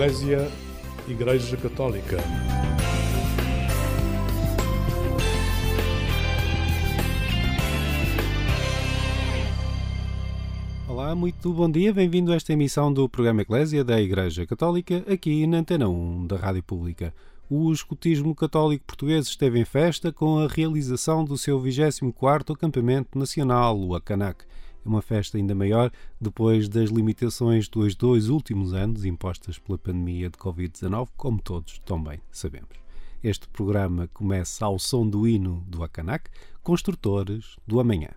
[0.00, 0.50] Eclésia
[1.06, 2.16] Igreja Católica.
[10.88, 15.46] Olá, muito bom dia, bem-vindo a esta emissão do programa Eclésia da Igreja Católica, aqui
[15.46, 17.12] na Antena 1 da Rádio Pública.
[17.50, 23.78] O escutismo católico português esteve em festa com a realização do seu 24º acampamento nacional,
[23.78, 24.46] o Acanac.
[24.84, 30.30] É uma festa ainda maior depois das limitações dos dois últimos anos impostas pela pandemia
[30.30, 32.80] de Covid-19, como todos também sabemos.
[33.22, 36.30] Este programa começa ao som do hino do Acanac,
[36.62, 38.10] Construtores do Amanhã.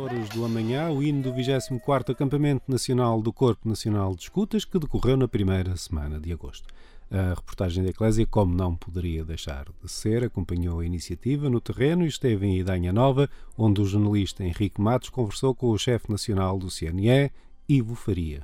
[0.00, 4.78] Horas do amanhã, o hino do 24º Acampamento Nacional do Corpo Nacional de Escutas, que
[4.78, 6.66] decorreu na primeira semana de agosto.
[7.10, 12.04] A reportagem da Eclésia, como não poderia deixar de ser, acompanhou a iniciativa no terreno
[12.04, 16.58] e esteve em Idanha Nova, onde o jornalista Henrique Matos conversou com o chefe nacional
[16.58, 17.30] do CNE,
[17.68, 18.42] Ivo Faria.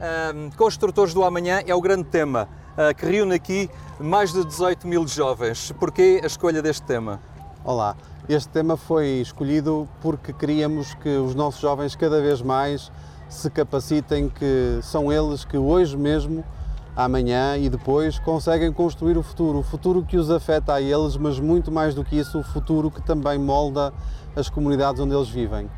[0.00, 4.86] Um, Construtores do Amanhã é o grande tema uh, que reúne aqui mais de 18
[4.86, 5.72] mil jovens.
[5.72, 7.20] Porquê a escolha deste tema?
[7.68, 7.94] Olá,
[8.30, 12.90] este tema foi escolhido porque queríamos que os nossos jovens cada vez mais
[13.28, 16.42] se capacitem, que são eles que hoje mesmo,
[16.96, 21.38] amanhã e depois conseguem construir o futuro, o futuro que os afeta a eles, mas
[21.38, 23.92] muito mais do que isso, o futuro que também molda
[24.34, 25.68] as comunidades onde eles vivem.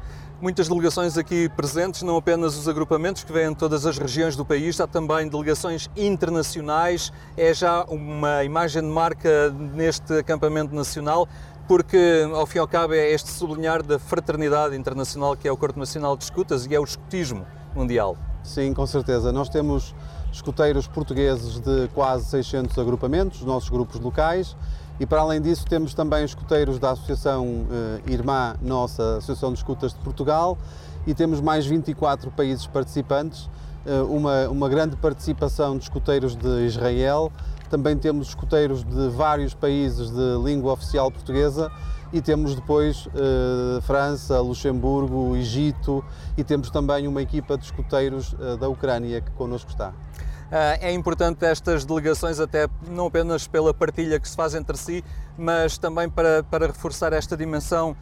[0.40, 4.42] Muitas delegações aqui presentes, não apenas os agrupamentos que vêm de todas as regiões do
[4.42, 7.12] país, há também delegações internacionais.
[7.36, 11.28] É já uma imagem de marca neste acampamento nacional,
[11.70, 15.56] porque ao fim e ao cabo é este sublinhar da fraternidade internacional que é o
[15.56, 17.46] Corpo Nacional de Escutas e é o escutismo
[17.76, 18.16] mundial.
[18.42, 19.30] Sim, com certeza.
[19.30, 19.94] Nós temos
[20.32, 24.56] escuteiros portugueses de quase 600 agrupamentos, os nossos grupos locais,
[24.98, 29.94] e para além disso, temos também escuteiros da Associação eh, Irmã Nossa, Associação de Escutas
[29.94, 30.58] de Portugal,
[31.06, 33.48] e temos mais 24 países participantes,
[33.86, 37.30] eh, uma, uma grande participação de escuteiros de Israel,
[37.70, 41.70] também temos escuteiros de vários países de língua oficial portuguesa
[42.12, 46.04] e temos depois eh, França, Luxemburgo, Egito
[46.36, 49.92] e temos também uma equipa de escuteiros eh, da Ucrânia que connosco está.
[50.52, 55.04] Ah, é importante estas delegações, até não apenas pela partilha que se faz entre si,
[55.38, 57.96] mas também para, para reforçar esta dimensão,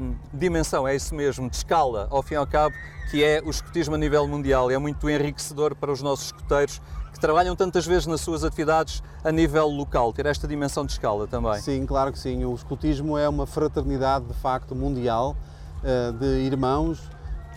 [0.00, 2.74] um, dimensão, é isso mesmo, de escala, ao fim e ao cabo,
[3.10, 4.70] que é o escotismo a nível mundial.
[4.70, 6.80] É muito enriquecedor para os nossos escoteiros
[7.12, 11.26] que trabalham tantas vezes nas suas atividades a nível local, ter esta dimensão de escala
[11.26, 11.60] também.
[11.60, 12.44] Sim, claro que sim.
[12.44, 15.36] O escotismo é uma fraternidade de facto mundial
[15.82, 17.00] ah, de irmãos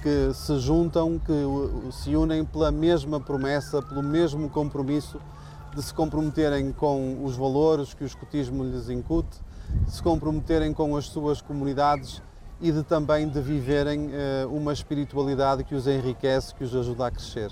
[0.01, 5.19] que se juntam, que se unem pela mesma promessa, pelo mesmo compromisso
[5.75, 9.39] de se comprometerem com os valores que o escotismo lhes incute,
[9.85, 12.21] de se comprometerem com as suas comunidades
[12.59, 14.11] e de também de viverem uh,
[14.55, 17.51] uma espiritualidade que os enriquece, que os ajuda a crescer.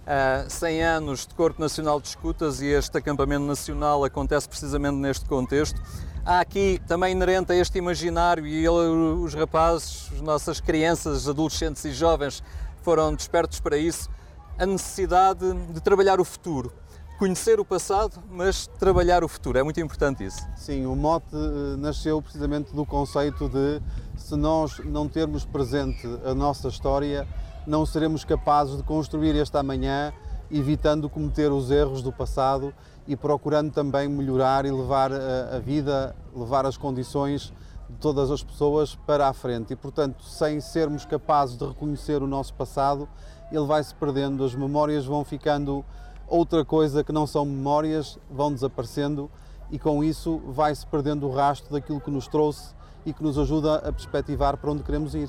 [0.00, 5.24] Uh, 100 anos de Corpo Nacional de Escutas e este acampamento nacional acontece precisamente neste
[5.26, 5.80] contexto
[6.30, 8.88] há aqui também inerente a este imaginário e ele,
[9.20, 12.40] os rapazes, as nossas crianças, adolescentes e jovens
[12.82, 14.08] foram despertos para isso,
[14.56, 16.72] a necessidade de trabalhar o futuro.
[17.18, 19.58] Conhecer o passado, mas trabalhar o futuro.
[19.58, 20.40] É muito importante isso.
[20.56, 23.82] Sim, o mote eh, nasceu precisamente do conceito de
[24.16, 27.26] se nós não termos presente a nossa história,
[27.66, 30.12] não seremos capazes de construir este amanhã,
[30.50, 32.74] evitando cometer os erros do passado
[33.06, 37.52] e procurando também melhorar e levar a, a vida, levar as condições
[37.88, 39.72] de todas as pessoas para a frente.
[39.72, 43.08] E, portanto, sem sermos capazes de reconhecer o nosso passado,
[43.50, 45.84] ele vai se perdendo, as memórias vão ficando
[46.28, 49.28] outra coisa que não são memórias, vão desaparecendo
[49.70, 52.74] e com isso vai-se perdendo o rastro daquilo que nos trouxe
[53.04, 55.28] e que nos ajuda a perspectivar para onde queremos ir.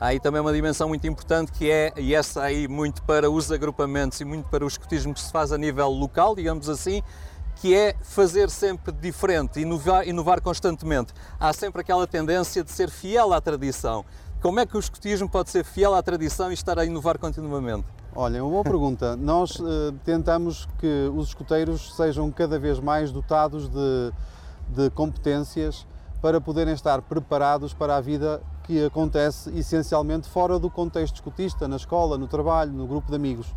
[0.00, 3.52] Há aí também uma dimensão muito importante que é, e essa aí muito para os
[3.52, 7.02] agrupamentos e muito para o escotismo que se faz a nível local, digamos assim,
[7.56, 11.12] que é fazer sempre diferente, inovar, inovar constantemente.
[11.38, 14.02] Há sempre aquela tendência de ser fiel à tradição.
[14.40, 17.84] Como é que o escotismo pode ser fiel à tradição e estar a inovar continuamente?
[18.16, 19.14] Olha, uma boa pergunta.
[19.16, 24.12] Nós uh, tentamos que os escoteiros sejam cada vez mais dotados de,
[24.66, 25.86] de competências
[26.22, 28.40] para poderem estar preparados para a vida
[28.70, 33.52] que acontece essencialmente fora do contexto escotista, na escola, no trabalho, no grupo de amigos.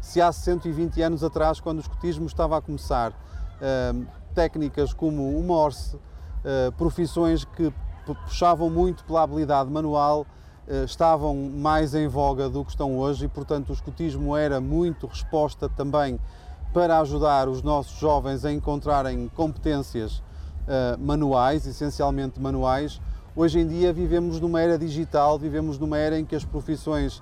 [0.00, 5.42] Se há 120 anos atrás, quando o escotismo estava a começar, uh, técnicas como o
[5.42, 7.70] Morse, uh, profissões que
[8.06, 10.22] puxavam muito pela habilidade manual,
[10.66, 15.06] uh, estavam mais em voga do que estão hoje e, portanto, o escotismo era muito
[15.06, 16.18] resposta também
[16.72, 20.22] para ajudar os nossos jovens a encontrarem competências
[20.98, 22.98] manuais, essencialmente manuais,
[23.36, 27.20] Hoje em dia vivemos numa era digital, vivemos numa era em que as profissões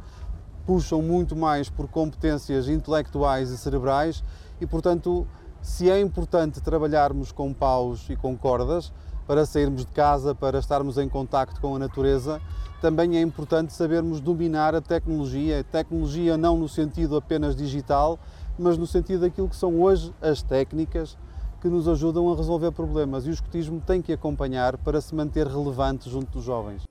[0.66, 4.22] puxam muito mais por competências intelectuais e cerebrais
[4.60, 5.26] e, portanto,
[5.62, 8.92] se é importante trabalharmos com paus e com cordas
[9.26, 12.42] para sairmos de casa, para estarmos em contacto com a natureza,
[12.82, 15.60] também é importante sabermos dominar a tecnologia.
[15.60, 18.18] A tecnologia não no sentido apenas digital,
[18.58, 21.16] mas no sentido daquilo que são hoje as técnicas,
[21.62, 25.46] que nos ajudam a resolver problemas e o escotismo tem que acompanhar para se manter
[25.46, 26.82] relevante junto dos jovens.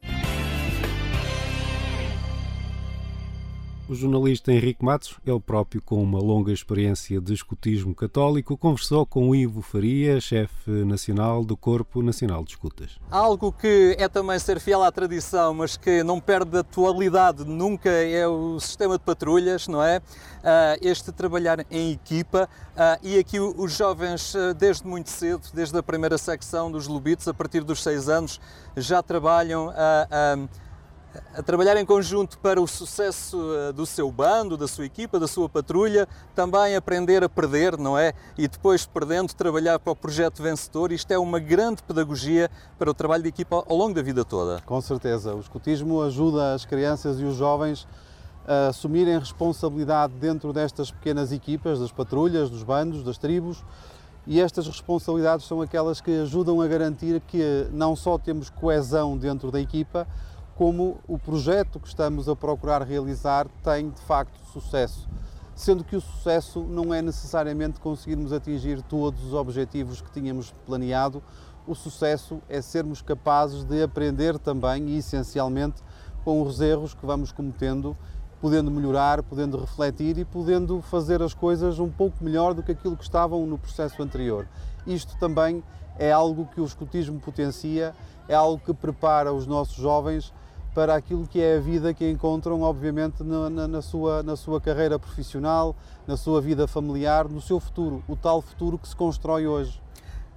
[3.91, 9.36] O jornalista Henrique Matos, ele próprio com uma longa experiência de escutismo católico, conversou com
[9.36, 12.98] Ivo Faria, chefe nacional do Corpo Nacional de Escutas.
[13.10, 18.25] Algo que é também ser fiel à tradição, mas que não perde atualidade nunca é
[18.25, 20.01] o sistema de patrulhas, não é?
[20.41, 25.77] Ah, este trabalhar em equipa ah, e aqui os jovens, ah, desde muito cedo, desde
[25.77, 28.39] a primeira secção dos Lubitos, a partir dos seis anos,
[28.77, 30.38] já trabalham a,
[31.34, 35.27] a, trabalhar em conjunto para o sucesso eh, do seu bando, da sua equipa, da
[35.27, 38.13] sua patrulha, também aprender a perder, não é?
[38.38, 40.91] E depois, perdendo, trabalhar para o projeto vencedor.
[40.91, 44.62] Isto é uma grande pedagogia para o trabalho de equipa ao longo da vida toda.
[44.65, 45.36] Com certeza.
[45.36, 47.88] O escutismo ajuda as crianças e os jovens
[48.48, 53.63] a assumirem responsabilidade dentro destas pequenas equipas, das patrulhas, dos bandos, das tribos,
[54.25, 59.51] e estas responsabilidades são aquelas que ajudam a garantir que não só temos coesão dentro
[59.51, 60.08] da equipa,
[60.62, 65.10] como o projeto que estamos a procurar realizar tem de facto sucesso.
[65.56, 71.24] Sendo que o sucesso não é necessariamente conseguirmos atingir todos os objetivos que tínhamos planeado,
[71.65, 75.82] o sucesso é sermos capazes de aprender também e essencialmente
[76.24, 77.98] com os erros que vamos cometendo
[78.39, 82.96] podendo melhorar, podendo refletir e podendo fazer as coisas um pouco melhor do que aquilo
[82.96, 84.48] que estavam no processo anterior.
[84.86, 85.63] Isto também
[85.98, 87.96] é algo que o escutismo potencia,
[88.27, 90.32] é algo que prepara os nossos jovens
[90.73, 94.61] para aquilo que é a vida que encontram, obviamente, na, na, na, sua, na sua
[94.61, 95.75] carreira profissional,
[96.07, 99.81] na sua vida familiar, no seu futuro, o tal futuro que se constrói hoje.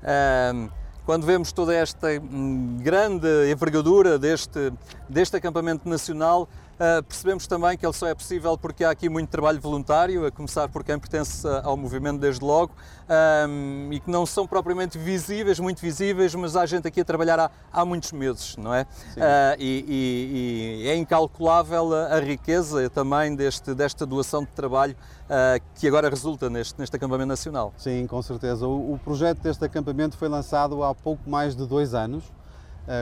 [0.02, 0.68] Um,
[1.06, 4.72] quando vemos toda esta hum, grande envergadura deste,
[5.08, 9.28] deste acampamento nacional, Uh, percebemos também que ele só é possível porque há aqui muito
[9.28, 12.72] trabalho voluntário, a começar por quem pertence ao movimento desde logo,
[13.48, 17.38] um, e que não são propriamente visíveis, muito visíveis, mas há gente aqui a trabalhar
[17.38, 18.82] há, há muitos meses, não é?
[18.82, 24.96] Uh, e, e, e, é incalculável a, a, riqueza também deste, desta doação de trabalho
[25.24, 27.72] uh, que agora resulta neste, neste acampamento nacional.
[27.76, 28.66] Sim, com certeza.
[28.66, 32.24] O, o projeto deste acampamento foi lançado há pouco mais de dois anos.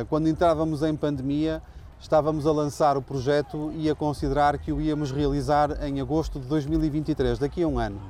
[0.09, 1.63] quando entrávamos em pandemia,
[2.03, 6.47] estávamos a lançar o projeto e a considerar que o íamos realizar em agosto de
[6.47, 8.01] 2023, daqui a um ano,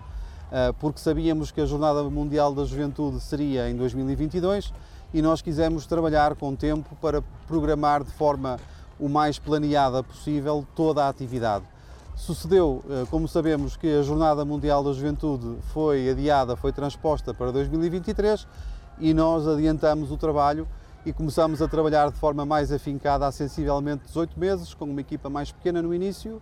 [0.50, 4.72] ah, porque sabíamos que a Jornada Mundial da Juventude seria em 2022
[5.12, 8.58] e nós quisemos trabalhar com tempo para programar de forma
[8.99, 11.66] o mais planeada possível toda a atividade.
[12.16, 17.52] Sucedeu, ah, como sabemos, que a Jornada Mundial da Juventude foi adiada, foi transposta para
[17.52, 18.49] 2023
[18.99, 20.66] e nós adiantamos o trabalho
[21.04, 25.28] e começamos a trabalhar de forma mais afincada há sensivelmente 18 meses, com uma equipa
[25.28, 26.40] mais pequena no início,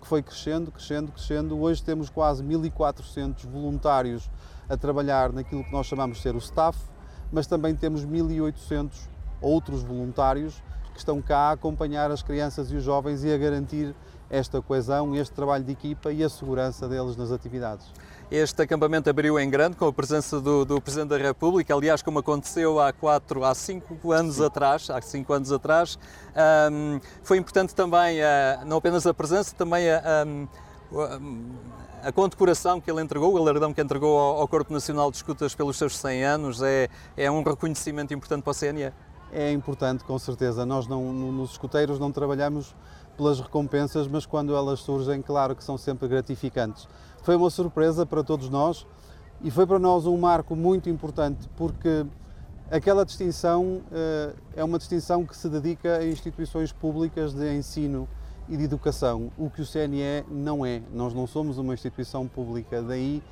[0.00, 1.58] que foi crescendo, crescendo, crescendo.
[1.58, 4.30] Hoje temos quase 1.400 voluntários
[4.68, 6.78] a trabalhar naquilo que nós chamamos de ser o staff,
[7.32, 9.08] mas também temos 1.800
[9.40, 13.94] outros voluntários que estão cá a acompanhar as crianças e os jovens e a garantir
[14.32, 17.86] esta coesão, este trabalho de equipa e a segurança deles nas atividades.
[18.30, 22.18] Este acampamento abriu em grande com a presença do, do, Presidente da República, aliás, como
[22.18, 24.46] aconteceu há quatro, há cinco anos Sim.
[24.46, 25.98] atrás, há cinco anos atrás.
[26.72, 30.48] Um, foi importante também, uh, não apenas a presença, também a, um,
[32.02, 35.54] a condecoração que ele entregou, o galardão que entregou ao, ao, Corpo Nacional de Escutas
[35.54, 38.92] pelos seus 100 anos, é, é um reconhecimento importante para o CNE.
[39.30, 40.66] É importante, com certeza.
[40.66, 42.74] Nós não, nos escuteiros não trabalhamos
[43.16, 46.88] pelas recompensas, mas quando elas surgem, claro que são sempre gratificantes.
[47.22, 48.86] Foi uma surpresa para todos nós
[49.42, 52.04] e foi para nós um marco muito importante porque
[52.70, 58.08] aquela distinção uh, é uma distinção que se dedica a instituições públicas de ensino
[58.48, 60.82] e de educação, o que o CNE não é.
[60.92, 63.22] Nós não somos uma instituição pública, daí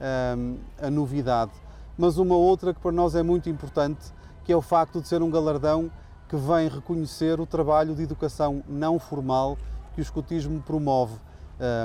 [0.00, 0.36] eh,
[0.80, 1.52] a novidade.
[1.98, 4.12] Mas uma outra que para nós é muito importante,
[4.44, 5.90] que é o facto de ser um galardão
[6.30, 9.58] que vem reconhecer o trabalho de educação não formal
[9.94, 11.14] que o escotismo promove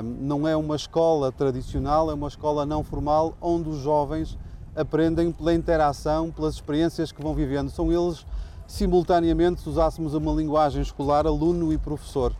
[0.02, 4.38] não é uma escola tradicional, é uma escola não formal onde os jovens
[4.74, 7.70] aprendem pela interação, pelas experiências que vão vivendo.
[7.70, 8.24] São eles,
[8.66, 12.32] simultaneamente, se usássemos uma linguagem escolar, aluno e professor.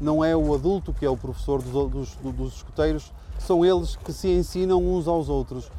[0.00, 4.12] Não é o adulto que é o professor dos, dos, dos escuteiros, são eles que
[4.12, 5.70] se ensinam uns aos outros.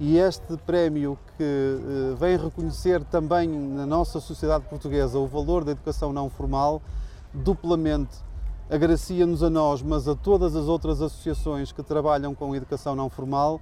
[0.00, 5.72] E este prémio que uh, vem reconhecer também na nossa sociedade portuguesa o valor da
[5.72, 6.80] educação não formal,
[7.34, 8.16] duplamente
[8.70, 13.60] agracia-nos a nós, mas a todas as outras associações que trabalham com educação não formal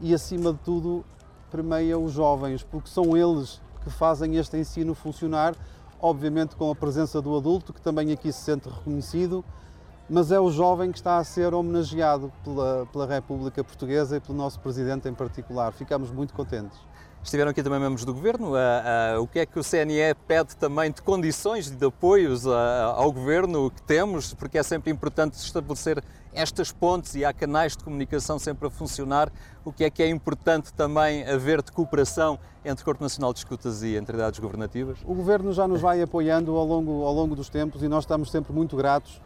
[0.00, 1.02] e, acima de tudo,
[1.50, 5.54] permeia os jovens, porque são eles que fazem este ensino funcionar,
[6.00, 9.42] obviamente com a presença do adulto, que também aqui se sente reconhecido,
[10.10, 14.36] mas é o jovem que está a ser homenageado pela, pela República Portuguesa e pelo
[14.36, 15.72] nosso Presidente em particular.
[15.72, 16.76] Ficamos muito contentes.
[17.22, 18.52] Estiveram aqui também membros do Governo.
[19.20, 23.82] o que é que o CNE pede também de condições de apoios ao Governo que
[23.82, 26.02] temos, porque é sempre importante estabelecer
[26.32, 29.30] estas pontes e há canais de comunicação sempre a funcionar.
[29.64, 33.40] O que é que é importante também haver de cooperação entre o Corpo Nacional de
[33.40, 34.98] Escutas e entidades governativas?
[35.04, 38.30] O Governo já nos vai apoiando ao longo, ao longo dos tempos e nós estamos
[38.30, 39.20] sempre muito gratos,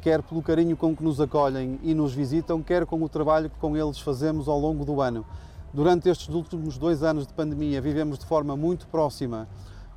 [0.00, 3.58] quer pelo carinho com que nos acolhem e nos visitam, quer com o trabalho que
[3.58, 5.24] com eles fazemos ao longo do ano.
[5.72, 9.48] Durante estes últimos dois anos de pandemia, vivemos de forma muito próxima,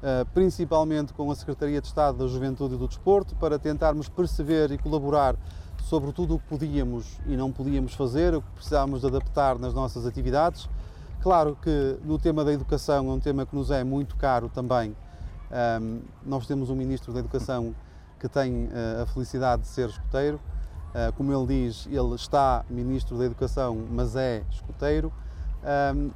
[0.02, 4.72] eh, principalmente com a Secretaria de Estado da Juventude e do Desporto, para tentarmos perceber
[4.72, 5.36] e colaborar
[5.84, 9.74] sobre tudo o que podíamos e não podíamos fazer, o que precisávamos de adaptar nas
[9.76, 10.68] nossas atividades.
[11.22, 14.96] Claro que no tema da educação é um tema que nos é muito caro também.
[16.26, 17.74] Nós temos um Ministro da Educação
[18.20, 20.40] que tem uh, a felicidade de ser escoteiro.
[20.90, 25.12] Uh, como ele diz, ele está Ministro da Educação, mas é escoteiro.
[25.96, 26.12] Um,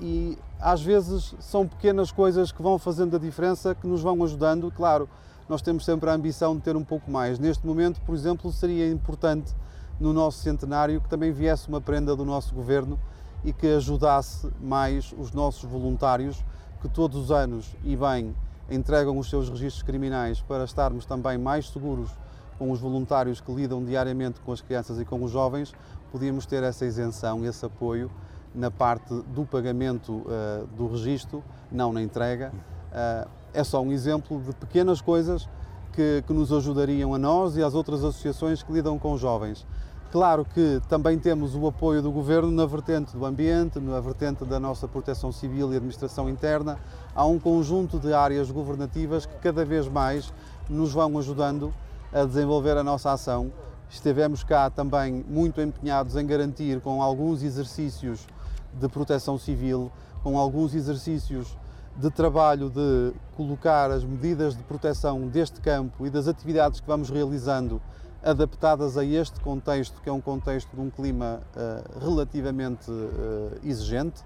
[0.00, 4.70] e às vezes são pequenas coisas que vão fazendo a diferença, que nos vão ajudando.
[4.70, 5.08] Claro,
[5.48, 7.38] nós temos sempre a ambição de ter um pouco mais.
[7.38, 9.54] Neste momento, por exemplo, seria importante
[9.98, 12.98] no nosso centenário que também viesse uma prenda do nosso governo
[13.44, 16.42] e que ajudasse mais os nossos voluntários
[16.80, 18.34] que todos os anos e bem
[18.70, 22.10] entregam os seus registros criminais para estarmos também mais seguros
[22.58, 25.72] com os voluntários que lidam diariamente com as crianças e com os jovens,
[26.12, 28.10] podíamos ter essa isenção, esse apoio
[28.54, 32.52] na parte do pagamento uh, do registro, não na entrega.
[32.92, 35.48] Uh, é só um exemplo de pequenas coisas
[35.92, 39.66] que, que, nos ajudariam a nós e às outras associações que lidam com jovens.
[40.10, 44.58] Claro que também temos o apoio do Governo na vertente do ambiente, na vertente da
[44.58, 46.80] nossa proteção civil e administração interna.
[47.14, 50.32] Há um conjunto de áreas governativas que cada vez mais
[50.68, 51.72] nos vão ajudando
[52.12, 53.52] a desenvolver a nossa ação.
[53.88, 58.26] Estivemos cá também muito empenhados em garantir, com alguns exercícios
[58.74, 59.92] de proteção civil,
[60.24, 61.56] com alguns exercícios
[61.94, 67.10] de trabalho de colocar as medidas de proteção deste campo e das atividades que vamos
[67.10, 67.80] realizando
[68.22, 74.22] adaptadas a este contexto, que é um contexto de um clima uh, relativamente uh, exigente.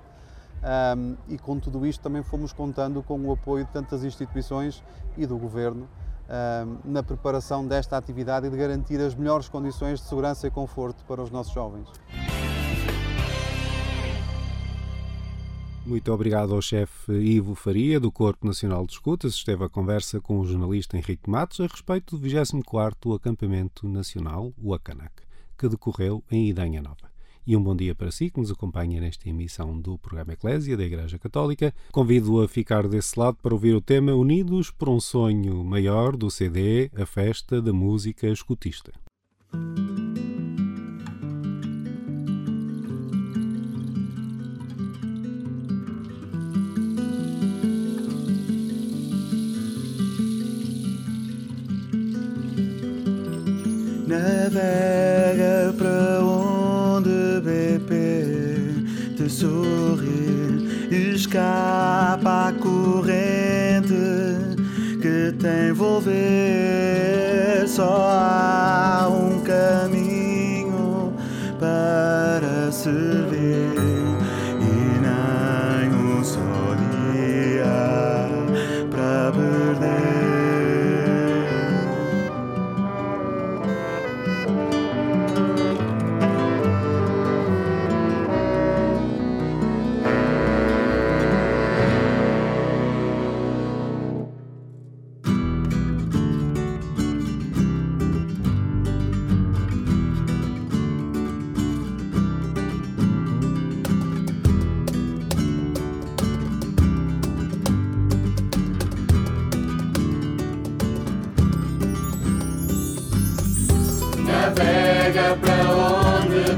[0.97, 4.83] Um, e com tudo isto também fomos contando com o apoio de tantas instituições
[5.15, 5.87] e do Governo
[6.27, 11.05] um, na preparação desta atividade e de garantir as melhores condições de segurança e conforto
[11.05, 11.89] para os nossos jovens.
[15.87, 19.35] Muito obrigado ao chefe Ivo Faria, do Corpo Nacional de Escutas.
[19.35, 24.73] Esteve a conversa com o jornalista Henrique Matos a respeito do 24º Acampamento Nacional, o
[24.73, 25.13] ACANAC,
[25.59, 27.13] que decorreu em Idanha Nova.
[27.47, 30.85] E um bom dia para si que nos acompanha nesta emissão do programa Eclésia da
[30.85, 31.75] Igreja Católica.
[31.93, 36.31] Convido-o a ficar desse lado para ouvir o tema Unidos por um Sonho Maior do
[36.31, 38.91] CD A Festa da Música Escutista.
[54.45, 57.93] Navega para onde BP
[59.17, 63.95] te sorrir, escapa à corrente
[65.01, 66.13] que te envolver.
[67.67, 71.15] Só há um caminho
[71.59, 73.24] para servir.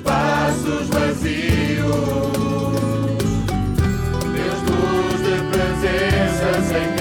[0.00, 0.72] lenço
[6.44, 6.91] no peito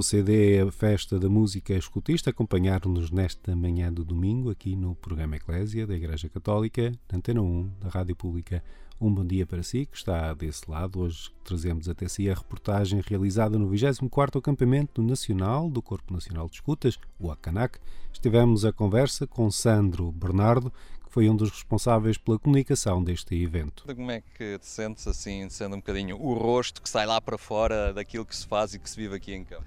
[0.00, 5.36] do CD A Festa da Música Escutista, acompanhar-nos nesta manhã do domingo aqui no programa
[5.36, 8.64] Eclésia da Igreja Católica, Antena 1 da Rádio Pública.
[8.98, 11.00] Um bom dia para si que está desse lado.
[11.00, 16.54] Hoje trazemos até si a reportagem realizada no 24º Acampamento Nacional do Corpo Nacional de
[16.54, 17.78] Escutas, o ACANAC.
[18.10, 20.72] Estivemos a conversa com Sandro Bernardo,
[21.10, 23.84] foi um dos responsáveis pela comunicação deste evento.
[23.84, 27.36] Como é que te sentes assim, sendo um bocadinho o rosto que sai lá para
[27.36, 29.64] fora daquilo que se faz e que se vive aqui em campo?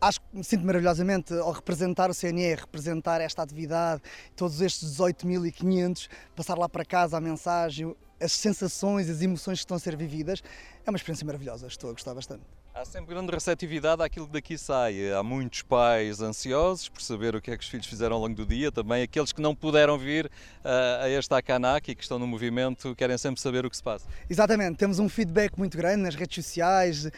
[0.00, 4.02] Acho que me sinto maravilhosamente ao representar o CNE, representar esta atividade,
[4.36, 9.76] todos estes 18.500, passar lá para casa a mensagem, as sensações, as emoções que estão
[9.76, 10.42] a ser vividas.
[10.84, 12.42] É uma experiência maravilhosa, estou a gostar bastante.
[12.74, 15.12] Há sempre grande receptividade àquilo que daqui sai.
[15.12, 18.34] Há muitos pais ansiosos por saber o que é que os filhos fizeram ao longo
[18.34, 22.18] do dia, também aqueles que não puderam vir uh, a este Akanak e que estão
[22.18, 24.08] no movimento querem sempre saber o que se passa.
[24.28, 27.10] Exatamente, temos um feedback muito grande nas redes sociais, uh,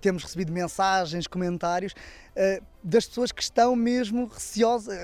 [0.00, 1.94] temos recebido mensagens, comentários
[2.82, 4.96] das pessoas que estão mesmo receosas,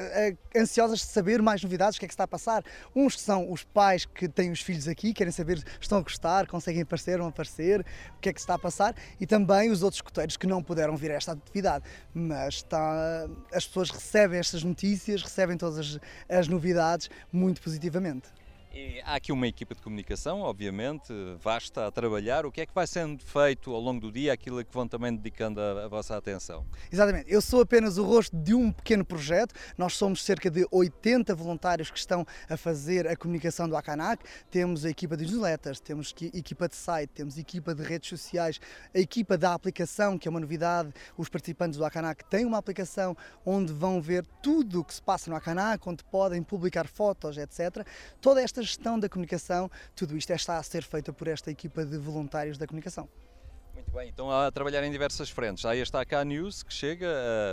[0.57, 2.65] ansiosas de saber mais novidades, o que é que está a passar.
[2.95, 6.83] Uns são os pais que têm os filhos aqui, querem saber, estão a gostar, conseguem
[6.83, 7.81] aparecer, não aparecer,
[8.17, 10.97] o que é que está a passar, e também os outros escuteiros que não puderam
[10.97, 11.85] vir a esta atividade.
[12.15, 18.29] Mas está, as pessoas recebem estas notícias, recebem todas as, as novidades muito positivamente.
[18.79, 21.11] E há aqui uma equipa de comunicação, obviamente,
[21.41, 22.45] vasta a trabalhar.
[22.45, 24.87] O que é que vai sendo feito ao longo do dia, aquilo a que vão
[24.87, 26.67] também dedicando a, a, vossa atenção?
[26.93, 27.33] Exatamente.
[27.33, 29.55] Eu sou apenas o rosto de um pequeno projeto.
[29.79, 34.23] Nós somos cerca de 80 voluntários que estão a fazer a comunicação do Akanak.
[34.51, 38.61] Temos a equipa de newsletters, temos equipa de site, temos equipa de redes sociais,
[38.95, 40.93] a equipa da aplicação, que é uma novidade.
[41.17, 45.31] Os participantes do Akanak têm uma aplicação onde vão ver tudo o que se passa
[45.31, 47.87] no Akanak, onde podem publicar fotos, etc.
[48.21, 51.97] Toda esta gestão da comunicação, tudo isto está a ser feito por esta equipa de
[51.97, 53.09] voluntários da comunicação.
[53.73, 55.65] Muito bem, então a trabalhar em diversas frentes.
[55.65, 57.07] Está a K News que chega.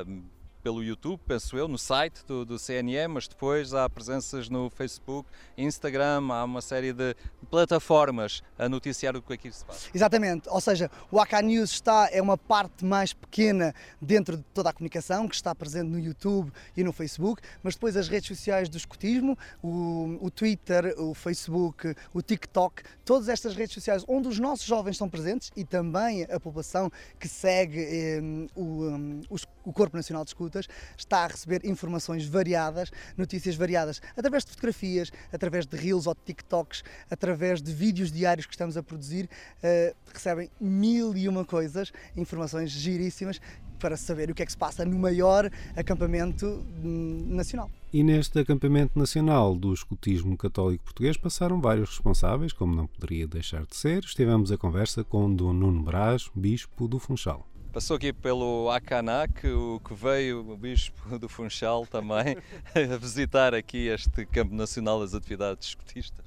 [0.07, 4.69] Uh pelo YouTube, penso eu, no site do, do CNE, mas depois há presenças no
[4.69, 7.13] Facebook, Instagram, há uma série de
[7.51, 9.89] plataformas a noticiar o que aqui se passa.
[9.93, 14.69] Exatamente, ou seja, o AK News está, é uma parte mais pequena dentro de toda
[14.69, 18.69] a comunicação, que está presente no YouTube e no Facebook, mas depois as redes sociais
[18.69, 24.39] do escotismo, o, o Twitter, o Facebook, o TikTok, todas estas redes sociais onde os
[24.39, 28.21] nossos jovens estão presentes e também a população que segue eh,
[28.55, 29.21] o, um,
[29.65, 30.61] o Corpo Nacional de Escuta
[30.97, 36.21] está a receber informações variadas, notícias variadas, através de fotografias, através de reels ou de
[36.25, 41.91] TikToks, através de vídeos diários que estamos a produzir, uh, recebem mil e uma coisas,
[42.15, 43.41] informações giríssimas
[43.79, 46.45] para saber o que é que se passa no maior acampamento
[46.83, 47.69] hum, nacional.
[47.91, 53.65] E neste acampamento nacional do escutismo católico português passaram vários responsáveis, como não poderia deixar
[53.65, 54.03] de ser.
[54.03, 57.45] Estivemos a conversa com Dom Nuno Brás, bispo do Funchal.
[57.73, 62.37] Passou aqui pelo Acanac, o que veio o Bispo do Funchal também
[62.93, 66.23] a visitar aqui este Campo Nacional das Atividades Escotistas.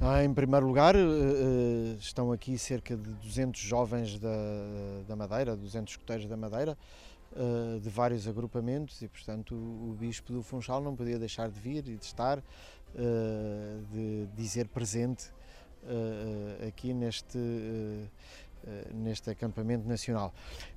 [0.00, 4.30] Ah, em primeiro lugar, eh, eh, estão aqui cerca de 200 jovens da,
[5.08, 6.78] da Madeira, 200 escoteiros da Madeira,
[7.34, 11.78] eh, de vários agrupamentos e, portanto, o Bispo do Funchal não podia deixar de vir
[11.88, 12.40] e de estar,
[13.90, 15.26] de dizer presente
[16.66, 17.38] aqui neste
[18.94, 20.32] neste acampamento nacional.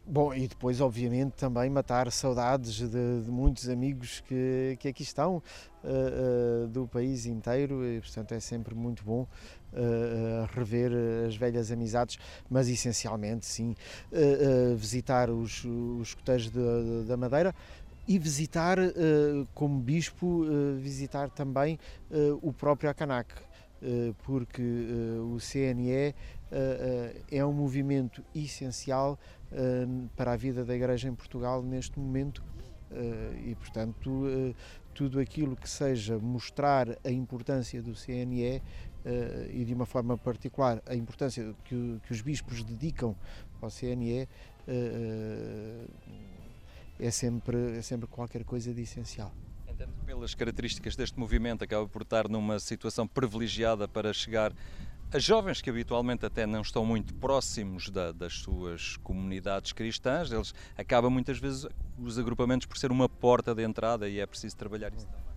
[0.06, 5.38] Bom, e depois, obviamente, também matar saudades de, de muitos amigos que, que aqui estão
[5.38, 10.92] uh, uh, do país inteiro e, portanto, é sempre muito bom uh, rever
[11.28, 12.18] as velhas amizades,
[12.50, 13.76] mas essencialmente, sim,
[14.76, 16.52] visitar os, os escoteiros
[17.08, 17.54] da Madeira
[18.08, 18.78] e visitar,
[19.54, 20.46] como bispo,
[20.80, 21.80] visitar também
[22.42, 23.32] o próprio Acanac
[24.24, 24.62] porque
[25.34, 26.14] o CNE
[26.52, 29.18] eh, eh, é um movimento essencial
[29.54, 32.44] eh, para a vida da Igreja em Portugal neste momento
[33.46, 34.54] e, portanto,
[34.94, 38.62] tudo aquilo que seja mostrar a importância do CNE
[39.50, 43.16] e, de uma forma particular, a importância que os bispos dedicam
[43.62, 44.28] ao CNE
[47.00, 49.32] é sempre, é sempre qualquer coisa de essencial.
[49.88, 54.54] Que pelas características deste movimento acaba por estar numa situação privilegiada para chegar
[55.14, 60.54] as jovens que habitualmente até não estão muito próximos da, das suas comunidades cristãs, eles
[60.78, 61.68] acabam muitas vezes
[61.98, 65.31] os agrupamentos por ser uma porta de entrada e é preciso trabalhar isso também.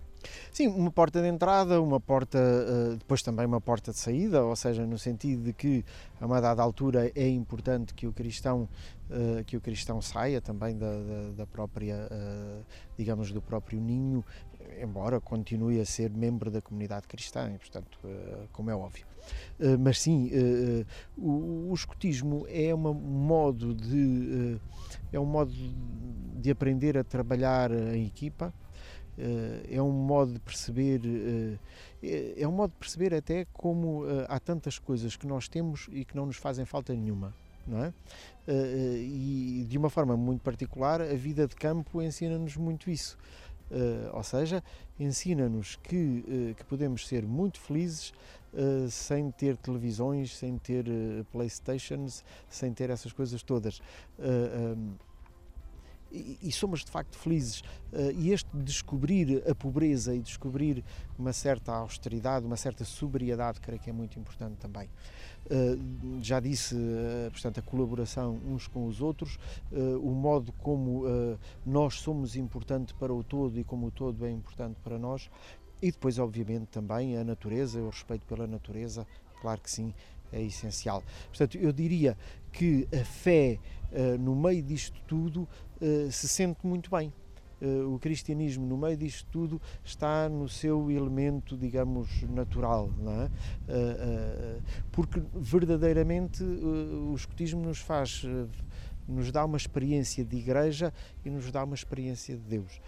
[0.51, 4.55] Sim, uma porta de entrada, uma porta, eh, depois também uma porta de saída, ou
[4.55, 5.83] seja, no sentido de que
[6.19, 8.69] a uma dada altura é importante que o cristão,
[9.09, 12.61] eh, que o cristão saia também da, da, da própria, eh,
[12.97, 14.23] digamos, do próprio ninho,
[14.81, 17.99] embora continue a ser membro da comunidade cristã, e, portanto,
[18.51, 19.05] como é óbvio.
[19.79, 20.31] Mas sim,
[21.17, 24.59] o, escotismo é um modo de
[25.13, 28.53] é um modo de aprender a trabalhar em equipa,
[29.69, 31.01] é um modo de perceber
[32.03, 36.03] é, é um modo de perceber até como há tantas coisas que nós temos e
[36.03, 37.33] que não nos fazem falta nenhuma
[37.65, 37.93] não é?
[38.47, 43.17] e de uma forma muito particular a vida de campo ensina-nos muito isso
[44.13, 44.63] ou seja,
[44.99, 48.13] ensina-nos que, que podemos ser muito felizes
[48.89, 50.85] sem ter televisões, sem ter
[51.31, 53.81] playstations, sem ter essas coisas todas
[56.11, 57.61] e, somos de facto felizes.
[57.91, 60.83] Uh, e este descobrir a pobreza e descobrir
[61.17, 64.89] uma certa austeridade, uma certa sobriedade, creio que é muito importante também.
[65.45, 69.37] Uh, já disse, uh, portanto, a colaboração uns com os outros,
[70.01, 71.03] o modo como
[71.65, 75.29] nós somos importantes para o todo e como o todo é importante para nós,
[75.81, 79.05] e depois, obviamente, também a natureza, o respeito pela natureza,
[79.41, 79.93] claro que sim,
[80.31, 81.03] é essencial.
[81.27, 82.17] Portanto, eu diria
[82.51, 83.59] que a fé
[84.19, 85.64] no meio disto tudo eh,
[86.11, 87.11] se sente muito bem.
[87.61, 93.25] Uh, o cristianismo, no meio disto tudo, está no seu elemento, digamos, natural, é?
[93.71, 94.61] Uh,
[94.91, 98.23] porque verdadeiramente o escotismo nos faz,
[99.07, 102.81] nos dá uma experiência de igreja e nos dá uma experiência de Deus.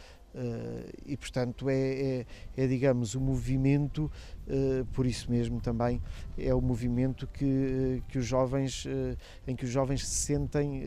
[1.03, 4.11] E portanto é, é, é, digamos o movimento
[4.93, 5.99] por isso mesmo também
[6.37, 8.85] é o movimento que, que os jovens
[9.47, 10.83] em que os jovens se sentem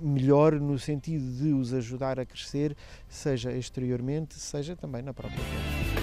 [0.00, 2.76] melhor no sentido de os ajudar a crescer
[3.08, 5.97] seja exteriormente seja também na própria vida.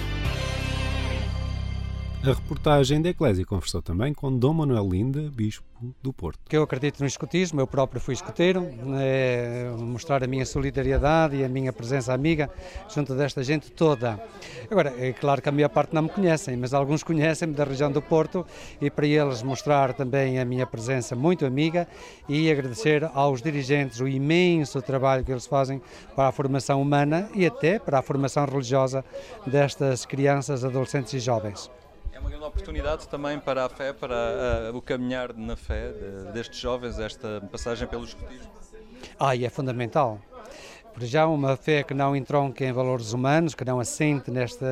[2.26, 5.64] A reportagem da Eclésia conversou também com Dom Manuel Linda, Bispo
[6.02, 6.40] do Porto.
[6.48, 11.44] Que eu acredito no escutismo, eu próprio fui escuteiro, é mostrar a minha solidariedade e
[11.44, 12.50] a minha presença amiga
[12.92, 14.20] junto desta gente toda.
[14.68, 17.92] Agora, é claro que a minha parte não me conhecem, mas alguns conhecem-me da região
[17.92, 18.44] do Porto
[18.80, 21.86] e para eles mostrar também a minha presença muito amiga
[22.28, 25.80] e agradecer aos dirigentes o imenso trabalho que eles fazem
[26.16, 29.04] para a formação humana e até para a formação religiosa
[29.46, 31.70] destas crianças, adolescentes e jovens.
[32.12, 36.32] É uma grande oportunidade também para a fé, para uh, o caminhar na fé de,
[36.32, 38.50] destes jovens, esta passagem pelo escotismo.
[39.18, 40.20] Ah, e é fundamental
[40.96, 44.64] por já uma fé que não entronca em valores humanos, que não assente neste,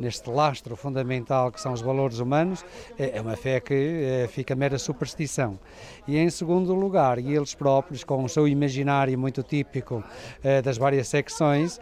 [0.00, 2.64] neste lastro fundamental que são os valores humanos,
[2.98, 5.58] é, é uma fé que é, fica mera superstição.
[6.06, 10.02] E em segundo lugar, e eles próprios, com o seu imaginário muito típico
[10.42, 11.78] é, das várias secções,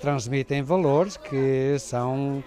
[0.00, 2.42] transmitem valores que são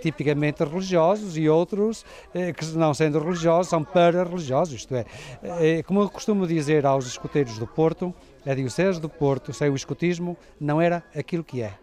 [0.00, 4.74] tipicamente religiosos e outros que, não sendo religiosos, são para-religiosos.
[4.74, 8.14] Isto é, como eu costumo dizer aos escuteiros do Porto,
[8.44, 11.78] a Diocese do Porto, sem o escotismo, não era aquilo que é.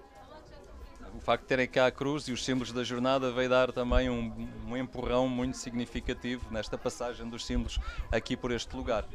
[1.15, 4.09] O facto de terem cá a cruz e os símbolos da jornada veio dar também
[4.09, 7.79] um, um empurrão muito significativo nesta passagem dos símbolos
[8.11, 9.05] aqui por este lugar.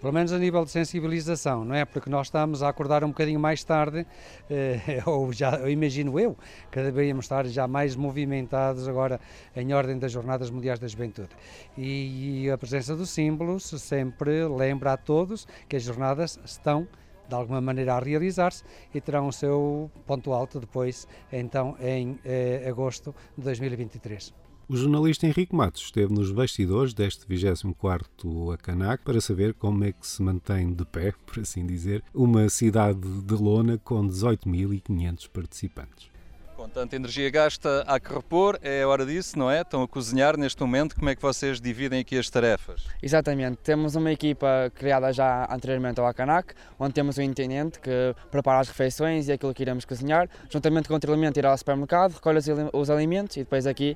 [0.00, 1.84] Pelo menos a nível de sensibilização, não é?
[1.84, 4.06] Porque nós estamos a acordar um bocadinho mais tarde,
[4.50, 6.36] eh, ou já, eu imagino eu,
[6.70, 9.20] que deveríamos estar já mais movimentados agora
[9.54, 11.30] em ordem das Jornadas Mundiais da Juventude.
[11.76, 16.86] E, e a presença dos símbolos sempre lembra a todos que as jornadas estão
[17.28, 18.62] de alguma maneira a realizar-se
[18.94, 24.45] e terão o seu ponto alto depois, então em eh, agosto de 2023.
[24.68, 30.04] O jornalista Henrique Matos esteve nos bastidores deste 24º Acanac para saber como é que
[30.04, 36.15] se mantém de pé, por assim dizer, uma cidade de lona com 18.500 participantes.
[36.56, 39.60] Com tanta energia gasta, há que repor, é hora disso, não é?
[39.60, 42.86] Estão a cozinhar neste momento, como é que vocês dividem aqui as tarefas?
[43.02, 48.60] Exatamente, temos uma equipa criada já anteriormente ao Acanac, onde temos um intendente que prepara
[48.60, 52.38] as refeições e aquilo que iremos cozinhar, juntamente com o treinamento irá ao supermercado, recolhe
[52.72, 53.94] os alimentos e depois aqui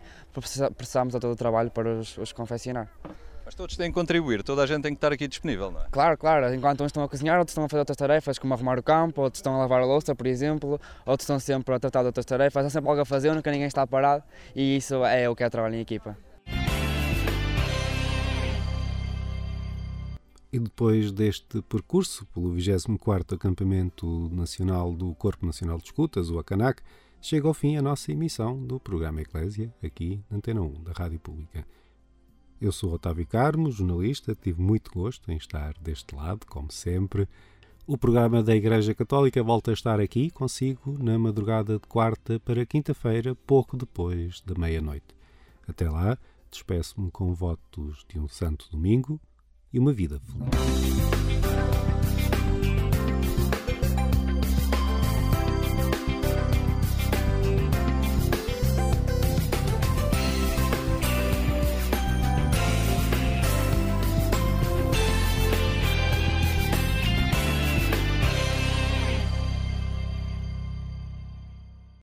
[0.76, 2.90] processamos todo o trabalho para os, os confeccionar.
[3.50, 5.88] Mas todos têm que contribuir, toda a gente tem que estar aqui disponível, não é?
[5.90, 6.54] Claro, claro.
[6.54, 9.22] Enquanto uns estão a cozinhar, outros estão a fazer outras tarefas, como arrumar o campo,
[9.22, 12.24] outros estão a lavar a louça, por exemplo, outros estão sempre a tratar de outras
[12.24, 12.64] tarefas.
[12.64, 14.22] Há sempre algo a fazer, nunca ninguém está parado
[14.54, 16.16] e isso é o que é trabalho em equipa.
[20.52, 26.82] E depois deste percurso pelo 24º Acampamento Nacional do Corpo Nacional de Escutas, o ACANAC,
[27.20, 31.18] chega ao fim a nossa emissão do programa Eclésia, aqui na Antena 1 da Rádio
[31.18, 31.66] Pública.
[32.60, 37.26] Eu sou Otávio Carmo, jornalista, tive muito gosto em estar deste lado, como sempre.
[37.86, 42.66] O programa da Igreja Católica volta a estar aqui consigo na madrugada de quarta para
[42.66, 45.06] quinta-feira, pouco depois da meia-noite.
[45.66, 46.18] Até lá,
[46.50, 49.18] despeço-me com votos de um santo domingo
[49.72, 51.39] e uma vida feliz.